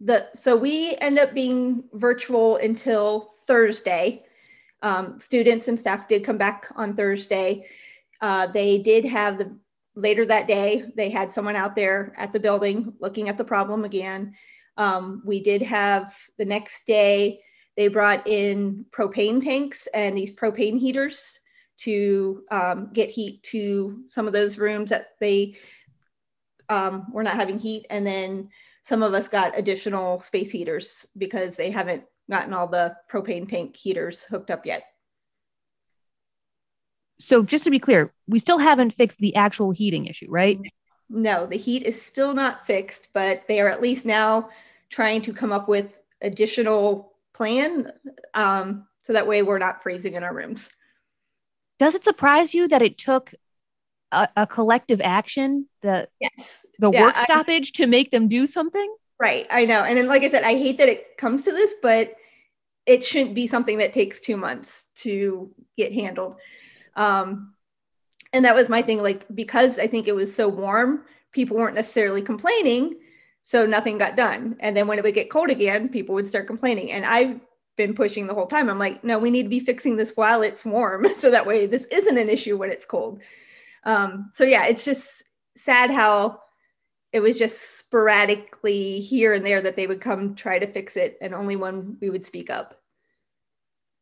the 0.00 0.28
so 0.34 0.56
we 0.56 0.96
end 1.00 1.18
up 1.18 1.34
being 1.34 1.84
virtual 1.92 2.56
until 2.56 3.32
Thursday. 3.46 4.24
Um, 4.82 5.20
students 5.20 5.68
and 5.68 5.78
staff 5.78 6.08
did 6.08 6.24
come 6.24 6.38
back 6.38 6.66
on 6.74 6.96
Thursday. 6.96 7.66
Uh, 8.20 8.46
they 8.46 8.78
did 8.78 9.04
have 9.04 9.38
the 9.38 9.56
later 9.94 10.24
that 10.26 10.46
day. 10.46 10.84
They 10.96 11.10
had 11.10 11.30
someone 11.30 11.56
out 11.56 11.76
there 11.76 12.12
at 12.16 12.32
the 12.32 12.40
building 12.40 12.94
looking 13.00 13.28
at 13.28 13.38
the 13.38 13.44
problem 13.44 13.84
again. 13.84 14.34
Um, 14.76 15.22
we 15.24 15.40
did 15.40 15.62
have 15.62 16.16
the 16.38 16.44
next 16.44 16.86
day. 16.86 17.40
They 17.76 17.88
brought 17.88 18.26
in 18.26 18.86
propane 18.90 19.42
tanks 19.42 19.88
and 19.94 20.16
these 20.16 20.34
propane 20.34 20.78
heaters 20.78 21.40
to 21.78 22.44
um, 22.50 22.90
get 22.92 23.10
heat 23.10 23.42
to 23.42 24.02
some 24.06 24.26
of 24.26 24.32
those 24.32 24.58
rooms 24.58 24.90
that 24.90 25.08
they 25.20 25.56
um, 26.68 27.06
we're 27.12 27.22
not 27.22 27.36
having 27.36 27.58
heat. 27.58 27.86
And 27.90 28.06
then 28.06 28.48
some 28.82 29.02
of 29.02 29.14
us 29.14 29.28
got 29.28 29.58
additional 29.58 30.20
space 30.20 30.50
heaters 30.50 31.06
because 31.18 31.56
they 31.56 31.70
haven't 31.70 32.04
gotten 32.30 32.54
all 32.54 32.66
the 32.66 32.96
propane 33.10 33.48
tank 33.48 33.76
heaters 33.76 34.24
hooked 34.24 34.50
up 34.50 34.64
yet. 34.64 34.84
So 37.22 37.42
just 37.42 37.64
to 37.64 37.70
be 37.70 37.78
clear, 37.78 38.12
we 38.26 38.38
still 38.38 38.58
haven't 38.58 38.92
fixed 38.92 39.18
the 39.18 39.36
actual 39.36 39.70
heating 39.70 40.06
issue, 40.06 40.26
right? 40.28 40.58
No, 41.08 41.46
the 41.46 41.56
heat 41.56 41.84
is 41.84 42.00
still 42.00 42.34
not 42.34 42.66
fixed, 42.66 43.08
but 43.12 43.46
they 43.46 43.60
are 43.60 43.68
at 43.68 43.82
least 43.82 44.04
now 44.04 44.50
trying 44.90 45.22
to 45.22 45.32
come 45.32 45.52
up 45.52 45.68
with 45.68 45.96
additional 46.20 47.12
plan 47.32 47.92
um, 48.34 48.86
so 49.02 49.12
that 49.12 49.26
way 49.26 49.42
we're 49.42 49.58
not 49.58 49.82
freezing 49.82 50.14
in 50.14 50.22
our 50.22 50.34
rooms. 50.34 50.70
Does 51.78 51.94
it 51.94 52.04
surprise 52.04 52.54
you 52.54 52.68
that 52.68 52.82
it 52.82 52.98
took 52.98 53.34
a, 54.10 54.28
a 54.36 54.46
collective 54.46 55.00
action, 55.00 55.68
the 55.80 56.08
yes. 56.20 56.64
the 56.78 56.90
yeah, 56.90 57.02
work 57.02 57.16
stoppage 57.18 57.72
I, 57.76 57.82
to 57.82 57.86
make 57.86 58.10
them 58.10 58.28
do 58.28 58.46
something? 58.46 58.94
Right. 59.18 59.46
I 59.50 59.64
know. 59.64 59.82
And 59.82 59.96
then 59.96 60.06
like 60.06 60.22
I 60.22 60.30
said, 60.30 60.44
I 60.44 60.54
hate 60.54 60.78
that 60.78 60.88
it 60.88 61.16
comes 61.16 61.42
to 61.44 61.52
this, 61.52 61.74
but 61.82 62.14
it 62.86 63.04
shouldn't 63.04 63.34
be 63.34 63.46
something 63.46 63.78
that 63.78 63.92
takes 63.92 64.20
two 64.20 64.36
months 64.36 64.86
to 64.96 65.54
get 65.76 65.92
handled. 65.92 66.36
Um, 66.96 67.54
and 68.32 68.44
that 68.44 68.54
was 68.54 68.68
my 68.68 68.82
thing, 68.82 69.02
like, 69.02 69.26
because 69.34 69.78
I 69.78 69.86
think 69.86 70.08
it 70.08 70.14
was 70.14 70.34
so 70.34 70.48
warm, 70.48 71.04
people 71.32 71.56
weren't 71.56 71.74
necessarily 71.74 72.22
complaining. 72.22 72.96
So 73.42 73.66
nothing 73.66 73.98
got 73.98 74.16
done. 74.16 74.56
And 74.60 74.76
then 74.76 74.86
when 74.86 74.98
it 74.98 75.04
would 75.04 75.14
get 75.14 75.30
cold 75.30 75.50
again, 75.50 75.88
people 75.88 76.14
would 76.14 76.28
start 76.28 76.46
complaining. 76.46 76.92
And 76.92 77.04
I've 77.04 77.40
been 77.76 77.94
pushing 77.94 78.26
the 78.26 78.34
whole 78.34 78.46
time. 78.46 78.70
I'm 78.70 78.78
like, 78.78 79.02
no, 79.02 79.18
we 79.18 79.30
need 79.30 79.44
to 79.44 79.48
be 79.48 79.60
fixing 79.60 79.96
this 79.96 80.16
while 80.16 80.42
it's 80.42 80.64
warm. 80.64 81.06
So 81.14 81.30
that 81.30 81.46
way 81.46 81.66
this 81.66 81.84
isn't 81.86 82.18
an 82.18 82.28
issue 82.28 82.56
when 82.56 82.70
it's 82.70 82.84
cold. 82.84 83.20
Um, 83.84 84.30
so 84.32 84.44
yeah, 84.44 84.66
it's 84.66 84.84
just 84.84 85.24
sad 85.56 85.90
how 85.90 86.40
it 87.12 87.20
was 87.20 87.38
just 87.38 87.78
sporadically 87.78 89.00
here 89.00 89.34
and 89.34 89.44
there 89.44 89.60
that 89.60 89.76
they 89.76 89.86
would 89.86 90.00
come 90.00 90.34
try 90.34 90.58
to 90.58 90.66
fix 90.66 90.96
it 90.96 91.18
and 91.20 91.34
only 91.34 91.56
when 91.56 91.96
we 92.00 92.10
would 92.10 92.24
speak 92.24 92.50
up 92.50 92.80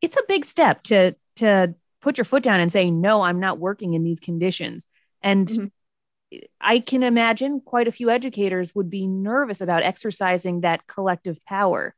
it's 0.01 0.17
a 0.17 0.23
big 0.27 0.45
step 0.45 0.83
to 0.83 1.15
to 1.35 1.73
put 2.01 2.17
your 2.17 2.25
foot 2.25 2.43
down 2.43 2.59
and 2.59 2.71
say 2.71 2.91
no 2.91 3.21
i'm 3.21 3.39
not 3.39 3.59
working 3.59 3.93
in 3.93 4.03
these 4.03 4.19
conditions 4.19 4.85
and 5.21 5.47
mm-hmm. 5.47 6.37
i 6.59 6.79
can 6.79 7.03
imagine 7.03 7.61
quite 7.61 7.87
a 7.87 7.91
few 7.91 8.09
educators 8.09 8.73
would 8.75 8.89
be 8.89 9.07
nervous 9.07 9.61
about 9.61 9.83
exercising 9.83 10.61
that 10.61 10.87
collective 10.87 11.43
power 11.45 11.95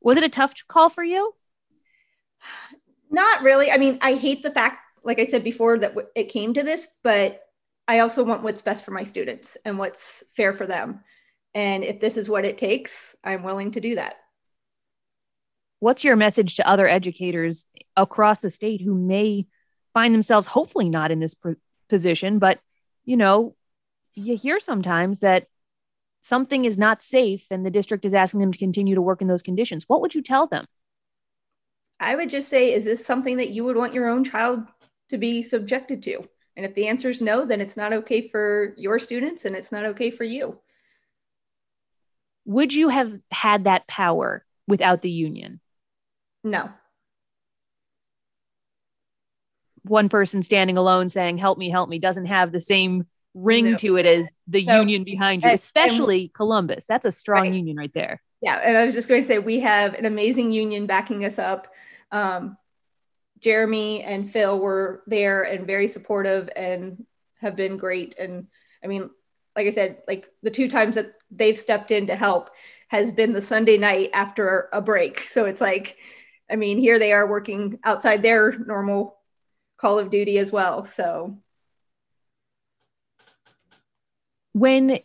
was 0.00 0.16
it 0.16 0.24
a 0.24 0.28
tough 0.28 0.54
call 0.68 0.88
for 0.88 1.04
you 1.04 1.34
not 3.10 3.42
really 3.42 3.70
i 3.70 3.76
mean 3.76 3.98
i 4.02 4.14
hate 4.14 4.42
the 4.42 4.50
fact 4.50 4.78
like 5.04 5.18
i 5.18 5.26
said 5.26 5.44
before 5.44 5.78
that 5.78 5.94
it 6.14 6.24
came 6.24 6.54
to 6.54 6.62
this 6.62 6.96
but 7.02 7.42
I 7.90 7.98
also 7.98 8.22
want 8.22 8.44
what's 8.44 8.62
best 8.62 8.84
for 8.84 8.92
my 8.92 9.02
students 9.02 9.56
and 9.64 9.76
what's 9.76 10.22
fair 10.36 10.52
for 10.52 10.64
them. 10.64 11.00
And 11.56 11.82
if 11.82 11.98
this 11.98 12.16
is 12.16 12.28
what 12.28 12.44
it 12.44 12.56
takes, 12.56 13.16
I'm 13.24 13.42
willing 13.42 13.72
to 13.72 13.80
do 13.80 13.96
that. 13.96 14.14
What's 15.80 16.04
your 16.04 16.16
message 16.16 16.56
to 16.56 16.68
other 16.68 16.86
educators 16.86 17.66
across 17.96 18.40
the 18.40 18.50
state 18.50 18.80
who 18.80 18.94
may 18.94 19.46
find 19.92 20.14
themselves 20.14 20.46
hopefully 20.46 20.88
not 20.88 21.10
in 21.10 21.20
this 21.20 21.34
position, 21.88 22.38
but 22.38 22.60
you 23.04 23.16
know, 23.16 23.56
you 24.14 24.36
hear 24.36 24.60
sometimes 24.60 25.20
that 25.20 25.46
something 26.20 26.64
is 26.64 26.78
not 26.78 27.02
safe 27.02 27.46
and 27.50 27.64
the 27.64 27.70
district 27.70 28.04
is 28.04 28.14
asking 28.14 28.40
them 28.40 28.52
to 28.52 28.58
continue 28.58 28.94
to 28.94 29.02
work 29.02 29.22
in 29.22 29.28
those 29.28 29.42
conditions. 29.42 29.84
What 29.86 30.02
would 30.02 30.14
you 30.14 30.22
tell 30.22 30.46
them? 30.46 30.66
I 31.98 32.14
would 32.14 32.30
just 32.30 32.48
say, 32.48 32.72
is 32.72 32.84
this 32.84 33.04
something 33.04 33.38
that 33.38 33.50
you 33.50 33.64
would 33.64 33.76
want 33.76 33.94
your 33.94 34.08
own 34.08 34.24
child 34.24 34.64
to 35.08 35.18
be 35.18 35.42
subjected 35.42 36.02
to? 36.04 36.28
And 36.56 36.66
if 36.66 36.74
the 36.74 36.88
answer 36.88 37.08
is 37.08 37.20
no, 37.20 37.44
then 37.44 37.60
it's 37.60 37.76
not 37.76 37.92
okay 37.92 38.28
for 38.28 38.74
your 38.76 38.98
students 38.98 39.44
and 39.44 39.56
it's 39.56 39.72
not 39.72 39.84
okay 39.86 40.10
for 40.10 40.24
you. 40.24 40.58
Would 42.44 42.74
you 42.74 42.88
have 42.88 43.18
had 43.30 43.64
that 43.64 43.86
power 43.86 44.44
without 44.66 45.00
the 45.00 45.10
union? 45.10 45.60
No. 46.44 46.70
One 49.82 50.08
person 50.08 50.42
standing 50.42 50.76
alone 50.76 51.08
saying, 51.08 51.38
Help 51.38 51.58
me, 51.58 51.70
help 51.70 51.88
me, 51.88 51.98
doesn't 51.98 52.26
have 52.26 52.52
the 52.52 52.60
same 52.60 53.06
ring 53.34 53.72
no. 53.72 53.76
to 53.76 53.96
it 53.96 54.06
as 54.06 54.30
the 54.48 54.64
so, 54.64 54.80
union 54.80 55.04
behind 55.04 55.44
you, 55.44 55.50
especially 55.50 56.22
and, 56.22 56.34
Columbus. 56.34 56.86
That's 56.86 57.06
a 57.06 57.12
strong 57.12 57.42
right. 57.42 57.52
union 57.52 57.76
right 57.76 57.92
there. 57.94 58.22
Yeah. 58.42 58.56
And 58.56 58.76
I 58.76 58.84
was 58.84 58.94
just 58.94 59.08
going 59.08 59.20
to 59.20 59.26
say, 59.26 59.38
we 59.38 59.60
have 59.60 59.94
an 59.94 60.06
amazing 60.06 60.52
union 60.52 60.86
backing 60.86 61.24
us 61.24 61.38
up. 61.38 61.68
Um, 62.10 62.56
Jeremy 63.40 64.02
and 64.02 64.30
Phil 64.30 64.58
were 64.58 65.02
there 65.06 65.42
and 65.42 65.66
very 65.66 65.88
supportive 65.88 66.50
and 66.56 67.04
have 67.40 67.56
been 67.56 67.76
great. 67.76 68.16
And 68.18 68.48
I 68.82 68.86
mean, 68.86 69.10
like 69.56 69.66
I 69.66 69.70
said, 69.70 70.02
like 70.06 70.28
the 70.42 70.50
two 70.50 70.68
times 70.68 70.96
that 70.96 71.14
they've 71.30 71.58
stepped 71.58 71.90
in 71.90 72.06
to 72.08 72.16
help 72.16 72.50
has 72.88 73.10
been 73.10 73.32
the 73.32 73.40
Sunday 73.40 73.78
night 73.78 74.10
after 74.12 74.68
a 74.72 74.80
break. 74.80 75.20
So 75.20 75.44
it's 75.44 75.60
like, 75.60 75.96
I 76.50 76.56
mean, 76.56 76.78
here 76.78 76.98
they 76.98 77.12
are 77.12 77.26
working 77.26 77.78
outside 77.84 78.22
their 78.22 78.58
normal 78.58 79.16
call 79.78 79.98
of 79.98 80.10
duty 80.10 80.38
as 80.38 80.52
well. 80.52 80.84
So 80.84 81.38
when 84.52 85.00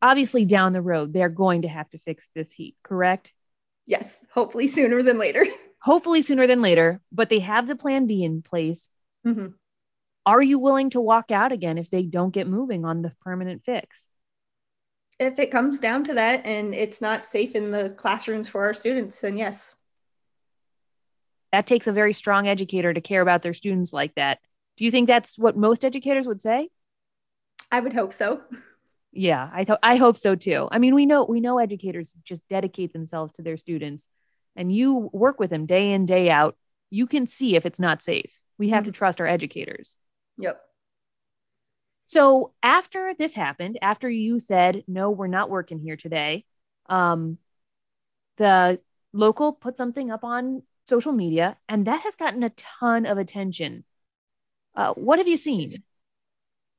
obviously 0.00 0.44
down 0.44 0.72
the 0.72 0.82
road, 0.82 1.12
they're 1.12 1.28
going 1.28 1.62
to 1.62 1.68
have 1.68 1.90
to 1.90 1.98
fix 1.98 2.30
this 2.34 2.52
heat, 2.52 2.76
correct? 2.82 3.32
Yes, 3.86 4.18
hopefully 4.32 4.68
sooner 4.68 5.02
than 5.02 5.18
later. 5.18 5.46
hopefully 5.80 6.22
sooner 6.22 6.46
than 6.46 6.62
later, 6.62 7.00
but 7.12 7.28
they 7.28 7.40
have 7.40 7.66
the 7.66 7.76
plan 7.76 8.06
B 8.06 8.24
in 8.24 8.42
place. 8.42 8.88
Mm-hmm. 9.26 9.48
Are 10.26 10.42
you 10.42 10.58
willing 10.58 10.90
to 10.90 11.00
walk 11.00 11.30
out 11.30 11.52
again 11.52 11.78
if 11.78 11.90
they 11.90 12.02
don't 12.02 12.34
get 12.34 12.46
moving 12.46 12.84
on 12.84 13.02
the 13.02 13.12
permanent 13.22 13.64
fix? 13.64 14.08
If 15.18 15.38
it 15.38 15.50
comes 15.50 15.80
down 15.80 16.04
to 16.04 16.14
that 16.14 16.44
and 16.44 16.74
it's 16.74 17.00
not 17.00 17.26
safe 17.26 17.54
in 17.56 17.70
the 17.70 17.90
classrooms 17.90 18.48
for 18.48 18.64
our 18.64 18.74
students, 18.74 19.20
then 19.20 19.36
yes. 19.36 19.74
That 21.52 21.66
takes 21.66 21.86
a 21.86 21.92
very 21.92 22.12
strong 22.12 22.46
educator 22.46 22.92
to 22.92 23.00
care 23.00 23.22
about 23.22 23.42
their 23.42 23.54
students 23.54 23.92
like 23.92 24.14
that. 24.16 24.38
Do 24.76 24.84
you 24.84 24.90
think 24.90 25.06
that's 25.06 25.38
what 25.38 25.56
most 25.56 25.84
educators 25.84 26.26
would 26.26 26.42
say? 26.42 26.68
I 27.70 27.80
would 27.80 27.92
hope 27.92 28.12
so. 28.12 28.42
Yeah, 29.12 29.50
I 29.52 29.64
th- 29.64 29.78
I 29.82 29.96
hope 29.96 30.16
so 30.16 30.34
too. 30.34 30.68
I 30.70 30.78
mean, 30.78 30.94
we 30.94 31.06
know 31.06 31.24
we 31.24 31.40
know 31.40 31.58
educators 31.58 32.14
just 32.24 32.46
dedicate 32.48 32.92
themselves 32.92 33.32
to 33.34 33.42
their 33.42 33.56
students 33.56 34.06
and 34.58 34.74
you 34.74 35.08
work 35.12 35.38
with 35.38 35.50
them 35.50 35.66
day 35.66 35.92
in, 35.92 36.04
day 36.04 36.30
out, 36.30 36.56
you 36.90 37.06
can 37.06 37.26
see 37.26 37.54
if 37.56 37.64
it's 37.64 37.80
not 37.80 38.02
safe. 38.02 38.32
We 38.58 38.70
have 38.70 38.82
mm-hmm. 38.82 38.92
to 38.92 38.98
trust 38.98 39.20
our 39.20 39.26
educators. 39.26 39.96
Yep. 40.38 40.60
So 42.06 42.52
after 42.62 43.14
this 43.16 43.34
happened, 43.34 43.78
after 43.82 44.10
you 44.10 44.40
said, 44.40 44.82
no, 44.88 45.10
we're 45.10 45.26
not 45.26 45.50
working 45.50 45.78
here 45.78 45.96
today, 45.96 46.44
um, 46.88 47.38
the 48.36 48.80
local 49.12 49.52
put 49.52 49.76
something 49.76 50.10
up 50.10 50.24
on 50.24 50.62
social 50.88 51.12
media, 51.12 51.56
and 51.68 51.86
that 51.86 52.02
has 52.02 52.16
gotten 52.16 52.42
a 52.42 52.50
ton 52.50 53.06
of 53.06 53.18
attention. 53.18 53.84
Uh, 54.74 54.94
what 54.94 55.18
have 55.18 55.28
you 55.28 55.36
seen? 55.36 55.82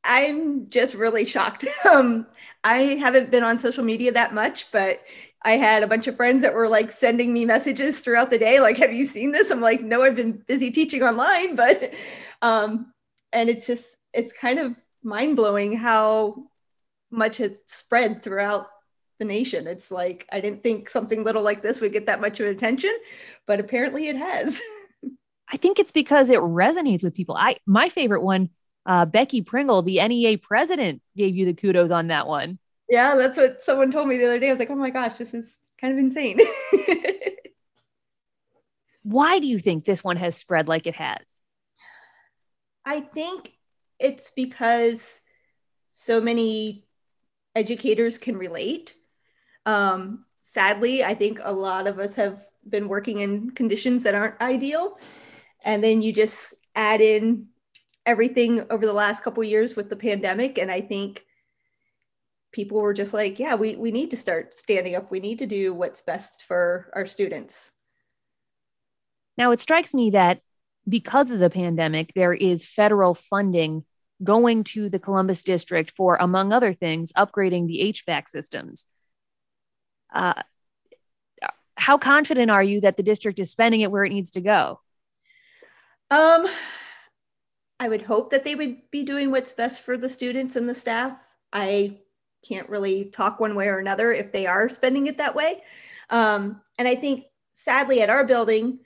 I'm 0.03 0.69
just 0.69 0.93
really 0.95 1.25
shocked. 1.25 1.65
Um, 1.89 2.27
I 2.63 2.79
haven't 2.99 3.31
been 3.31 3.43
on 3.43 3.57
social 3.57 3.83
media 3.83 4.11
that 4.11 4.33
much, 4.33 4.71
but 4.71 5.01
I 5.43 5.53
had 5.53 5.81
a 5.81 5.87
bunch 5.87 6.07
of 6.07 6.15
friends 6.15 6.41
that 6.43 6.53
were 6.53 6.67
like 6.67 6.91
sending 6.91 7.33
me 7.33 7.45
messages 7.45 8.01
throughout 8.01 8.29
the 8.29 8.37
day, 8.37 8.59
like, 8.59 8.77
"Have 8.77 8.93
you 8.93 9.07
seen 9.07 9.31
this?" 9.31 9.49
I'm 9.49 9.61
like, 9.61 9.81
"No, 9.81 10.03
I've 10.03 10.15
been 10.15 10.43
busy 10.47 10.71
teaching 10.71 11.01
online," 11.03 11.55
but 11.63 11.93
um, 12.41 12.93
and 13.33 13.49
it's 13.49 13.65
just 13.65 13.95
it's 14.13 14.33
kind 14.33 14.59
of 14.59 14.75
mind 15.03 15.35
blowing 15.37 15.75
how 15.77 16.47
much 17.11 17.39
it's 17.39 17.59
spread 17.77 18.23
throughout 18.23 18.67
the 19.19 19.25
nation. 19.25 19.67
It's 19.67 19.91
like 19.91 20.27
I 20.31 20.39
didn't 20.41 20.63
think 20.63 20.89
something 20.89 21.23
little 21.23 21.43
like 21.43 21.61
this 21.61 21.79
would 21.81 21.93
get 21.93 22.07
that 22.07 22.21
much 22.21 22.39
of 22.39 22.47
attention, 22.47 22.95
but 23.45 23.59
apparently 23.59 24.07
it 24.07 24.15
has. 24.15 24.59
I 25.51 25.57
think 25.57 25.79
it's 25.79 25.91
because 25.91 26.29
it 26.29 26.39
resonates 26.39 27.03
with 27.03 27.13
people. 27.13 27.35
I 27.35 27.57
my 27.65 27.89
favorite 27.89 28.23
one, 28.23 28.49
uh, 28.85 29.05
Becky 29.05 29.41
Pringle, 29.41 29.81
the 29.81 30.05
NEA 30.05 30.37
president, 30.37 31.01
gave 31.15 31.35
you 31.35 31.45
the 31.45 31.53
kudos 31.53 31.91
on 31.91 32.07
that 32.07 32.27
one. 32.27 32.59
Yeah, 32.89 33.15
that's 33.15 33.37
what 33.37 33.61
someone 33.61 33.91
told 33.91 34.07
me 34.07 34.17
the 34.17 34.25
other 34.25 34.39
day. 34.39 34.47
I 34.47 34.51
was 34.51 34.59
like, 34.59 34.71
oh 34.71 34.75
my 34.75 34.89
gosh, 34.89 35.17
this 35.17 35.33
is 35.33 35.51
kind 35.79 35.93
of 35.93 35.99
insane. 35.99 36.39
Why 39.03 39.39
do 39.39 39.47
you 39.47 39.59
think 39.59 39.85
this 39.85 40.03
one 40.03 40.17
has 40.17 40.35
spread 40.35 40.67
like 40.67 40.87
it 40.87 40.95
has? 40.95 41.41
I 42.85 43.01
think 43.01 43.51
it's 43.99 44.31
because 44.31 45.21
so 45.91 46.21
many 46.21 46.85
educators 47.55 48.17
can 48.17 48.37
relate. 48.37 48.95
Um, 49.65 50.25
sadly, 50.39 51.03
I 51.03 51.13
think 51.13 51.39
a 51.43 51.51
lot 51.51 51.87
of 51.87 51.99
us 51.99 52.15
have 52.15 52.45
been 52.67 52.87
working 52.87 53.19
in 53.19 53.51
conditions 53.51 54.03
that 54.03 54.15
aren't 54.15 54.39
ideal. 54.41 54.97
And 55.63 55.83
then 55.83 56.01
you 56.01 56.13
just 56.13 56.53
add 56.75 57.01
in 57.01 57.47
everything 58.05 58.65
over 58.69 58.85
the 58.85 58.93
last 58.93 59.23
couple 59.23 59.43
years 59.43 59.75
with 59.75 59.89
the 59.89 59.95
pandemic. 59.95 60.57
And 60.57 60.71
I 60.71 60.81
think 60.81 61.25
people 62.51 62.79
were 62.79 62.93
just 62.93 63.13
like, 63.13 63.39
yeah, 63.39 63.55
we, 63.55 63.75
we 63.75 63.91
need 63.91 64.11
to 64.11 64.17
start 64.17 64.53
standing 64.53 64.95
up. 64.95 65.11
We 65.11 65.19
need 65.19 65.39
to 65.39 65.45
do 65.45 65.73
what's 65.73 66.01
best 66.01 66.43
for 66.43 66.91
our 66.95 67.05
students. 67.05 67.71
Now, 69.37 69.51
it 69.51 69.59
strikes 69.59 69.93
me 69.93 70.11
that 70.11 70.41
because 70.87 71.29
of 71.31 71.39
the 71.39 71.49
pandemic, 71.49 72.11
there 72.15 72.33
is 72.33 72.65
federal 72.65 73.13
funding 73.13 73.85
going 74.23 74.63
to 74.65 74.89
the 74.89 74.99
Columbus 74.99 75.43
district 75.43 75.93
for, 75.95 76.17
among 76.19 76.51
other 76.51 76.73
things, 76.73 77.13
upgrading 77.13 77.67
the 77.67 77.93
HVAC 77.93 78.27
systems. 78.27 78.85
Uh, 80.13 80.41
how 81.75 81.97
confident 81.97 82.51
are 82.51 82.63
you 82.63 82.81
that 82.81 82.97
the 82.97 83.03
district 83.03 83.39
is 83.39 83.49
spending 83.49 83.81
it 83.81 83.91
where 83.91 84.03
it 84.03 84.09
needs 84.09 84.31
to 84.31 84.41
go? 84.41 84.79
Um, 86.11 86.47
I 87.79 87.87
would 87.87 88.01
hope 88.01 88.31
that 88.31 88.43
they 88.43 88.55
would 88.55 88.77
be 88.91 89.03
doing 89.03 89.31
what's 89.31 89.53
best 89.53 89.81
for 89.81 89.97
the 89.97 90.09
students 90.09 90.55
and 90.55 90.67
the 90.67 90.75
staff. 90.75 91.17
I 91.53 91.99
can't 92.47 92.69
really 92.69 93.05
talk 93.05 93.39
one 93.39 93.55
way 93.55 93.67
or 93.67 93.79
another 93.79 94.11
if 94.11 94.31
they 94.31 94.45
are 94.45 94.67
spending 94.69 95.07
it 95.07 95.17
that 95.17 95.35
way. 95.35 95.61
Um, 96.09 96.61
and 96.77 96.87
I 96.87 96.95
think 96.95 97.25
sadly 97.53 98.01
at 98.01 98.09
our 98.09 98.25
building, 98.25 98.79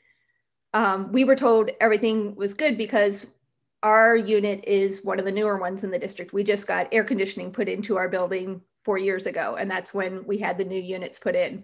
um, 0.74 1.12
we 1.12 1.24
were 1.24 1.36
told 1.36 1.72
everything 1.80 2.36
was 2.36 2.54
good 2.54 2.78
because 2.78 3.26
our 3.82 4.16
unit 4.16 4.64
is 4.66 5.04
one 5.04 5.20
of 5.20 5.26
the 5.26 5.32
newer 5.32 5.58
ones 5.58 5.84
in 5.84 5.92
the 5.92 6.00
district. 6.00 6.34
We 6.34 6.44
just 6.44 6.68
got 6.68 6.88
air 6.92 7.04
conditioning 7.04 7.52
put 7.52 7.68
into 7.68 7.98
our 7.98 8.10
building 8.10 8.62
four 8.84 8.98
years 8.98 9.26
ago, 9.26 9.56
and 9.56 9.70
that's 9.70 9.94
when 9.94 10.26
we 10.26 10.38
had 10.38 10.58
the 10.58 10.66
new 10.66 10.80
units 10.82 11.20
put 11.20 11.36
in. 11.36 11.64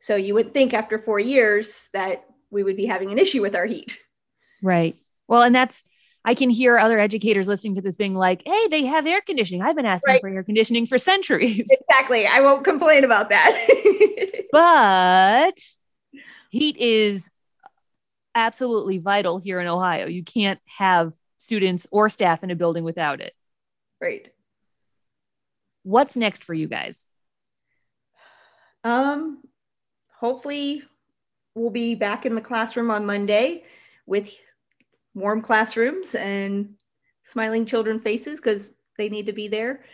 So 0.00 0.16
you 0.16 0.34
would 0.34 0.52
think 0.52 0.74
after 0.74 0.98
four 0.98 1.20
years 1.20 1.88
that 1.92 2.24
we 2.50 2.62
would 2.62 2.76
be 2.76 2.86
having 2.86 3.12
an 3.12 3.18
issue 3.18 3.42
with 3.42 3.54
our 3.54 3.66
heat. 3.66 3.98
Right. 4.62 4.96
Well, 5.28 5.42
and 5.42 5.54
that's 5.54 5.82
I 6.24 6.34
can 6.34 6.50
hear 6.50 6.78
other 6.78 6.98
educators 6.98 7.48
listening 7.48 7.74
to 7.76 7.80
this 7.80 7.96
being 7.96 8.14
like, 8.14 8.42
hey, 8.46 8.68
they 8.68 8.84
have 8.84 9.06
air 9.06 9.20
conditioning. 9.20 9.62
I've 9.62 9.74
been 9.74 9.86
asking 9.86 10.14
right. 10.14 10.20
for 10.20 10.28
air 10.28 10.44
conditioning 10.44 10.86
for 10.86 10.98
centuries. 10.98 11.68
Exactly. 11.90 12.26
I 12.26 12.40
won't 12.40 12.64
complain 12.64 13.04
about 13.04 13.28
that. 13.28 13.52
but 14.52 15.54
heat 16.50 16.76
is 16.78 17.30
absolutely 18.34 18.98
vital 18.98 19.38
here 19.38 19.60
in 19.60 19.66
Ohio. 19.66 20.06
You 20.06 20.24
can't 20.24 20.58
have 20.66 21.12
students 21.38 21.86
or 21.90 22.08
staff 22.08 22.42
in 22.42 22.50
a 22.50 22.56
building 22.56 22.82
without 22.82 23.20
it. 23.20 23.34
Right. 24.00 24.31
What's 25.82 26.16
next 26.16 26.44
for 26.44 26.54
you 26.54 26.68
guys? 26.68 27.06
Um 28.84 29.42
hopefully 30.18 30.82
we'll 31.54 31.70
be 31.70 31.94
back 31.94 32.24
in 32.26 32.34
the 32.34 32.40
classroom 32.40 32.90
on 32.90 33.06
Monday 33.06 33.64
with 34.06 34.30
warm 35.14 35.42
classrooms 35.42 36.14
and 36.14 36.74
smiling 37.24 37.66
children 37.66 38.00
faces 38.00 38.40
because 38.40 38.74
they 38.98 39.08
need 39.08 39.26
to 39.26 39.32
be 39.32 39.48
there. 39.48 39.84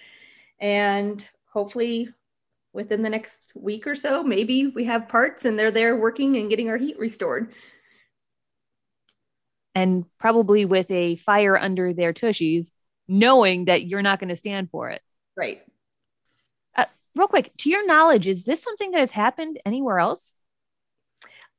And 0.60 1.24
hopefully 1.52 2.12
within 2.72 3.02
the 3.02 3.10
next 3.10 3.46
week 3.54 3.86
or 3.86 3.94
so, 3.94 4.22
maybe 4.22 4.68
we 4.68 4.84
have 4.84 5.08
parts 5.08 5.44
and 5.44 5.58
they're 5.58 5.70
there 5.70 5.96
working 5.96 6.36
and 6.36 6.50
getting 6.50 6.68
our 6.68 6.76
heat 6.76 6.98
restored. 6.98 7.52
And 9.74 10.04
probably 10.18 10.64
with 10.64 10.90
a 10.90 11.16
fire 11.16 11.56
under 11.56 11.92
their 11.92 12.12
tushies, 12.12 12.72
knowing 13.06 13.66
that 13.66 13.86
you're 13.86 14.02
not 14.02 14.18
going 14.18 14.28
to 14.28 14.36
stand 14.36 14.70
for 14.70 14.90
it. 14.90 15.02
Right. 15.36 15.62
Real 17.14 17.28
quick, 17.28 17.52
to 17.58 17.70
your 17.70 17.86
knowledge, 17.86 18.26
is 18.26 18.44
this 18.44 18.62
something 18.62 18.90
that 18.92 19.00
has 19.00 19.10
happened 19.10 19.58
anywhere 19.64 19.98
else? 19.98 20.34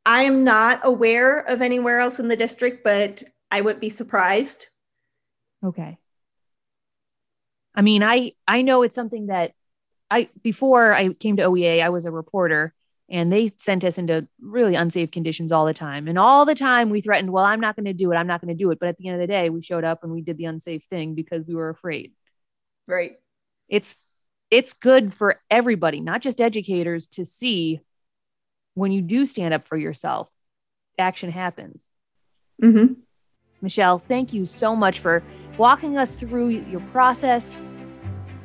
I 0.06 0.24
am 0.24 0.44
not 0.44 0.82
aware 0.84 1.39
of 1.39 1.62
anywhere 1.62 2.00
else 2.00 2.20
in 2.20 2.27
the 2.27 2.36
district, 2.36 2.84
but 2.84 3.24
I 3.51 3.62
wouldn't 3.62 3.82
be 3.82 3.89
surprised. 3.89 4.68
Okay. 5.63 5.98
I 7.75 7.82
mean, 7.82 8.03
I 8.03 8.34
I 8.48 8.62
know 8.62 8.84
it's 8.84 8.96
something 8.96 9.27
that 9.27 9.53
I 10.10 10.29
before 10.41 10.94
I 10.94 11.13
came 11.13 11.38
to 11.38 11.44
OEA, 11.44 11.84
I 11.84 11.89
was 11.89 12.06
a 12.06 12.12
reporter 12.12 12.74
and 13.10 13.32
they 13.32 13.51
sent 13.58 13.84
us 13.84 13.98
into 13.98 14.27
really 14.39 14.75
unsafe 14.75 15.12
conditions 15.12 15.51
all 15.51 15.65
the 15.65 15.74
time. 15.74 16.08
And 16.08 16.20
all 16.20 16.46
the 16.46 16.56
time 16.56 16.89
we 16.89 17.01
threatened, 17.01 17.32
well, 17.32 17.44
I'm 17.44 17.60
not 17.60 17.75
going 17.75 17.86
to 17.86 17.94
do 17.94 18.12
it. 18.12 18.15
I'm 18.15 18.27
not 18.27 18.41
going 18.41 18.56
to 18.56 18.63
do 18.63 18.70
it. 18.72 18.79
But 18.79 18.89
at 18.89 18.98
the 18.98 19.08
end 19.08 19.15
of 19.15 19.22
the 19.22 19.32
day, 19.32 19.50
we 19.50 19.62
showed 19.62 19.84
up 19.84 20.03
and 20.03 20.12
we 20.12 20.22
did 20.22 20.38
the 20.38 20.46
unsafe 20.46 20.84
thing 20.89 21.15
because 21.15 21.46
we 21.48 21.56
were 21.56 21.70
afraid. 21.70 22.13
Right. 22.88 23.13
It's 23.68 23.98
it's 24.51 24.74
good 24.74 25.13
for 25.13 25.41
everybody, 25.50 26.00
not 26.00 26.22
just 26.22 26.41
educators 26.41 27.08
to 27.10 27.25
see 27.25 27.82
when 28.74 28.91
you 28.91 29.01
do 29.01 29.25
stand 29.25 29.53
up 29.53 29.68
for 29.68 29.77
yourself, 29.77 30.29
action 30.98 31.32
happens. 31.32 31.89
Mm-hmm. 32.62 32.94
Michelle, 33.62 34.00
thank 34.00 34.34
you 34.34 34.46
so 34.46 34.75
much 34.75 35.00
for 35.00 35.22
walking 35.58 35.98
us 35.98 36.15
through 36.15 36.50
your 36.50 36.79
process. 36.91 37.56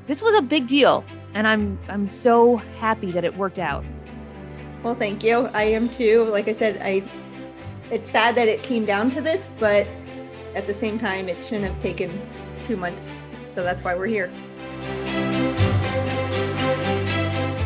This 0.06 0.20
was 0.20 0.34
a 0.34 0.42
big 0.42 0.66
deal, 0.66 1.04
and 1.34 1.46
I'm 1.46 1.78
I'm 1.88 2.08
so 2.08 2.56
happy 2.56 3.12
that 3.12 3.24
it 3.24 3.36
worked 3.36 3.58
out. 3.58 3.84
Well, 4.82 4.94
thank 4.94 5.22
you. 5.22 5.48
I 5.54 5.62
am 5.64 5.88
too. 5.88 6.24
Like 6.24 6.48
I 6.48 6.54
said, 6.54 6.80
I 6.82 7.04
it's 7.90 8.08
sad 8.08 8.34
that 8.34 8.48
it 8.48 8.62
came 8.62 8.84
down 8.84 9.10
to 9.12 9.20
this, 9.20 9.52
but 9.58 9.86
at 10.54 10.66
the 10.66 10.74
same 10.74 10.98
time, 10.98 11.28
it 11.28 11.42
shouldn't 11.42 11.72
have 11.72 11.80
taken 11.80 12.20
two 12.62 12.76
months. 12.76 13.28
So 13.46 13.62
that's 13.62 13.84
why 13.84 13.94
we're 13.94 14.06
here. 14.06 14.32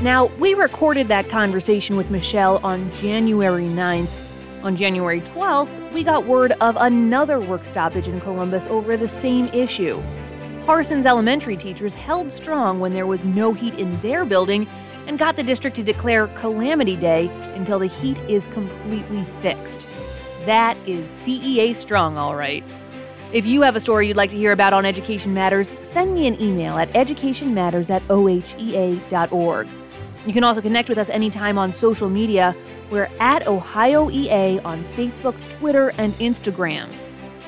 Now, 0.01 0.27
we 0.39 0.55
recorded 0.55 1.09
that 1.09 1.29
conversation 1.29 1.97
with 1.97 2.09
Michelle 2.09 2.59
on 2.59 2.89
January 2.93 3.65
9th. 3.65 4.09
On 4.63 4.77
January 4.77 5.21
12th, 5.21 5.93
we 5.93 6.05
got 6.05 6.25
word 6.25 6.53
of 6.61 6.77
another 6.79 7.41
work 7.41 7.67
stoppage 7.67 8.07
in 8.07 8.21
Columbus 8.21 8.69
over 8.69 8.97
the 8.97 9.09
same 9.09 9.47
issue. 9.47 10.01
Parsons 10.65 11.05
elementary 11.05 11.57
teachers 11.57 11.97
held 11.97 12.31
strong 12.31 12.79
when 12.79 12.93
there 12.93 13.09
was 13.09 13.25
no 13.25 13.53
heat 13.53 13.75
in 13.75 14.01
their 14.01 14.25
building 14.25 14.69
and 15.09 15.19
got 15.19 15.35
the 15.35 15.43
district 15.43 15.75
to 15.75 15.83
declare 15.83 16.29
Calamity 16.29 16.95
Day 16.95 17.27
until 17.57 17.81
the 17.81 17.87
heat 17.87 18.19
is 18.29 18.47
completely 18.49 19.25
fixed. 19.41 19.89
That 20.47 20.77
is 20.87 21.09
CEA 21.09 21.75
strong, 21.75 22.17
all 22.17 22.37
right. 22.37 22.63
If 23.33 23.47
you 23.47 23.63
have 23.63 23.75
a 23.75 23.81
story 23.81 24.07
you'd 24.07 24.17
like 24.17 24.31
to 24.31 24.37
hear 24.37 24.53
about 24.53 24.73
on 24.73 24.87
Education 24.87 25.35
Matters, 25.35 25.75
send 25.83 26.15
me 26.15 26.29
an 26.29 26.41
email 26.41 26.79
at 26.79 26.89
educationmatters 26.93 27.91
at 27.91 28.07
ohea.org. 28.07 29.69
You 30.29 30.35
can 30.35 30.45
also 30.45 30.61
connect 30.61 30.91
with 30.91 30.99
us 30.99 31.09
anytime 31.09 31.57
on 31.57 31.73
social 31.73 32.11
media. 32.11 32.55
We're 32.91 33.09
at 33.19 33.47
Ohio 33.47 34.11
EA 34.11 34.59
on 34.59 34.85
Facebook, 34.95 35.35
Twitter, 35.49 35.95
and 35.97 36.13
Instagram. 36.17 36.93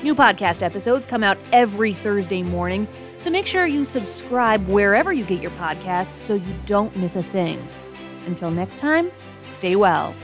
New 0.01 0.15
podcast 0.15 0.63
episodes 0.63 1.05
come 1.05 1.23
out 1.23 1.37
every 1.51 1.93
Thursday 1.93 2.41
morning, 2.41 2.87
so 3.19 3.29
make 3.29 3.45
sure 3.45 3.67
you 3.67 3.85
subscribe 3.85 4.67
wherever 4.67 5.13
you 5.13 5.23
get 5.25 5.43
your 5.43 5.51
podcasts 5.51 6.07
so 6.07 6.33
you 6.33 6.55
don't 6.65 6.97
miss 6.97 7.15
a 7.15 7.21
thing. 7.21 7.63
Until 8.25 8.49
next 8.49 8.79
time, 8.79 9.11
stay 9.51 9.75
well. 9.75 10.15